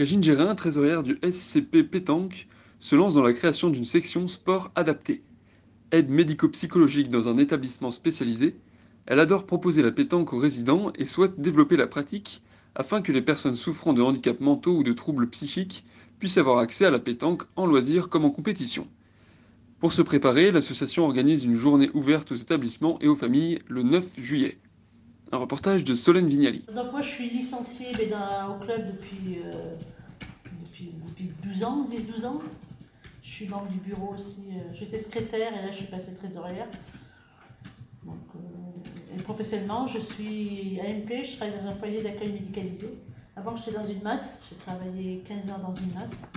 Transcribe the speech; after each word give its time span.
Régine 0.00 0.22
Gérin, 0.22 0.54
trésorière 0.54 1.02
du 1.02 1.18
SCP 1.22 1.82
Pétanque, 1.82 2.48
se 2.78 2.96
lance 2.96 3.12
dans 3.12 3.22
la 3.22 3.34
création 3.34 3.68
d'une 3.68 3.84
section 3.84 4.28
sport 4.28 4.72
adapté. 4.74 5.22
Aide 5.92 6.08
médico-psychologique 6.08 7.10
dans 7.10 7.28
un 7.28 7.36
établissement 7.36 7.90
spécialisé, 7.90 8.56
elle 9.04 9.20
adore 9.20 9.44
proposer 9.44 9.82
la 9.82 9.92
pétanque 9.92 10.32
aux 10.32 10.38
résidents 10.38 10.90
et 10.94 11.04
souhaite 11.04 11.38
développer 11.38 11.76
la 11.76 11.86
pratique 11.86 12.42
afin 12.74 13.02
que 13.02 13.12
les 13.12 13.20
personnes 13.20 13.56
souffrant 13.56 13.92
de 13.92 14.00
handicaps 14.00 14.40
mentaux 14.40 14.78
ou 14.78 14.84
de 14.84 14.94
troubles 14.94 15.28
psychiques 15.28 15.84
puissent 16.18 16.38
avoir 16.38 16.60
accès 16.60 16.86
à 16.86 16.90
la 16.90 16.98
pétanque 16.98 17.42
en 17.54 17.66
loisir 17.66 18.08
comme 18.08 18.24
en 18.24 18.30
compétition. 18.30 18.88
Pour 19.80 19.92
se 19.92 20.00
préparer, 20.00 20.50
l'association 20.50 21.04
organise 21.04 21.44
une 21.44 21.52
journée 21.52 21.90
ouverte 21.92 22.32
aux 22.32 22.36
établissements 22.36 22.98
et 23.02 23.08
aux 23.08 23.16
familles 23.16 23.58
le 23.68 23.82
9 23.82 24.18
juillet. 24.18 24.56
Un 25.32 25.38
reportage 25.38 25.84
de 25.84 25.94
Solène 25.94 26.26
Vignali. 26.26 26.64
Donc 26.74 26.90
moi 26.90 27.02
je 27.02 27.08
suis 27.08 27.30
licenciée 27.30 27.92
dans- 28.10 28.56
au 28.56 28.58
club 28.58 28.86
depuis, 28.88 29.38
euh, 29.44 29.74
depuis, 30.64 30.92
depuis 31.06 31.30
12 31.44 31.62
ans, 31.62 31.86
10-12 31.88 32.24
ans. 32.24 32.40
Je 33.22 33.30
suis 33.30 33.46
membre 33.48 33.68
du 33.68 33.78
bureau 33.78 34.14
aussi. 34.14 34.42
euh, 34.52 34.72
J'étais 34.72 34.98
secrétaire 34.98 35.52
et 35.56 35.62
là 35.64 35.70
je 35.70 35.76
suis 35.76 35.86
passée 35.86 36.12
trésorière. 36.14 36.66
Euh, 38.08 38.10
et 39.16 39.22
professionnellement, 39.22 39.86
je 39.86 39.98
suis 40.00 40.80
AMP, 40.80 41.22
je 41.24 41.36
travaille 41.36 41.56
dans 41.60 41.66
un 41.68 41.74
foyer 41.74 42.02
d'accueil 42.02 42.32
médicalisé. 42.32 42.88
Avant 43.36 43.54
j'étais 43.54 43.72
dans 43.78 43.86
une 43.86 44.02
masse, 44.02 44.42
j'ai 44.50 44.56
travaillé 44.56 45.22
15 45.28 45.50
ans 45.50 45.58
dans 45.62 45.74
une 45.74 45.92
masse. 45.94 46.28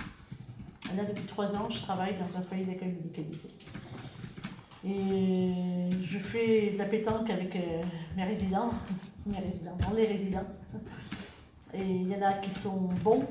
Et 0.92 0.96
là 0.96 1.04
depuis 1.04 1.24
3 1.24 1.56
ans, 1.56 1.68
je 1.68 1.80
travaille 1.80 2.14
dans 2.16 2.38
un 2.38 2.42
foyer 2.42 2.64
d'accueil 2.64 2.92
médicalisé. 2.92 3.48
Et 4.86 5.53
je 6.14 6.18
fais 6.20 6.70
de 6.70 6.78
la 6.78 6.84
pétanque 6.84 7.28
avec 7.30 7.56
euh, 7.56 7.82
mes 8.16 8.24
résidents, 8.24 8.70
mes 9.26 9.38
résidents, 9.38 9.76
non, 9.82 9.96
les 9.96 10.06
résidents. 10.06 10.46
Et 11.72 11.82
il 11.82 12.08
y 12.08 12.14
en 12.14 12.22
a 12.22 12.34
qui 12.34 12.50
sont 12.50 12.88
bons, 13.02 13.26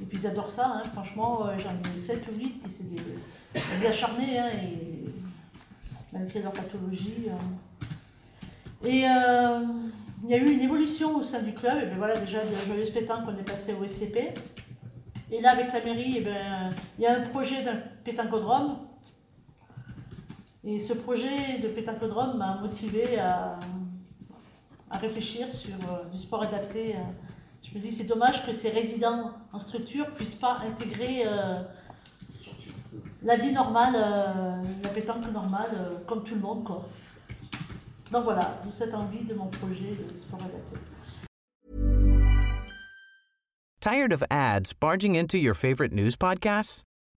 et 0.00 0.04
puis 0.04 0.18
ils 0.18 0.26
adorent 0.26 0.50
ça, 0.50 0.66
hein. 0.66 0.82
franchement, 0.92 1.46
euh, 1.46 1.56
j'en 1.58 1.70
ai 1.94 1.98
7 1.98 2.26
ou 2.28 2.38
8 2.38 2.62
qui 2.62 2.70
c'est 2.70 2.84
des, 2.92 3.86
acharnés, 3.86 4.38
hein, 4.38 4.50
et 4.50 5.04
malgré 6.12 6.42
leur 6.42 6.52
pathologie. 6.52 7.28
euh. 7.28 8.88
Et 8.88 9.06
euh, 9.06 9.64
il 10.24 10.30
y 10.30 10.34
a 10.34 10.38
eu 10.38 10.50
une 10.50 10.60
évolution 10.60 11.18
au 11.18 11.22
sein 11.22 11.40
du 11.40 11.52
club, 11.52 11.84
et 11.84 11.86
bien 11.86 11.96
voilà, 11.98 12.16
déjà 12.16 12.44
de 12.44 12.52
la 12.52 12.64
joyeuse 12.66 12.90
pétanque, 12.90 13.28
on 13.28 13.38
est 13.38 13.48
passé 13.48 13.74
au 13.80 13.86
SCP. 13.86 14.34
Et 15.30 15.40
là, 15.40 15.52
avec 15.52 15.72
la 15.72 15.80
mairie, 15.84 16.16
eh 16.18 16.20
ben, 16.20 16.68
il 16.98 17.04
y 17.04 17.06
a 17.06 17.16
un 17.16 17.22
projet 17.22 17.62
d'un 17.62 17.76
pétancodrome 18.04 18.76
et 20.64 20.78
ce 20.78 20.92
projet 20.92 21.58
de 21.58 21.68
pétancodrome 21.68 22.38
m'a 22.38 22.56
motivé 22.60 23.18
à, 23.18 23.58
réfléchir 24.92 25.50
sur 25.50 25.74
euh, 25.74 26.04
du 26.12 26.18
sport 26.18 26.42
adapté. 26.42 26.94
euh. 26.94 26.98
Je 27.62 27.76
me 27.76 27.82
dis 27.82 27.90
c'est 27.90 28.04
dommage 28.04 28.44
que 28.44 28.52
ces 28.52 28.68
résidents 28.68 29.32
en 29.52 29.58
structure 29.58 30.12
puissent 30.14 30.34
pas 30.34 30.58
intégrer 30.66 31.22
euh, 31.24 31.62
la 33.22 33.36
vie 33.36 33.52
normale, 33.52 33.94
la 34.82 34.90
pétanque 34.90 35.30
normale, 35.32 36.02
comme 36.06 36.24
tout 36.24 36.34
le 36.34 36.40
monde. 36.40 36.64
Donc 38.10 38.24
voilà, 38.24 38.58
cette 38.70 38.92
envie 38.94 39.24
de 39.24 39.32
mon 39.34 39.46
projet 39.46 39.96
de 39.96 40.16
sport 40.16 40.40
adapté. 40.42 40.76
Tired 43.80 44.12
of 44.12 44.22
ads 44.30 44.72
barging 44.78 45.16
into 45.16 45.38
your 45.38 45.54
favorite 45.54 45.92
news 45.92 46.16
podcasts? 46.16 46.84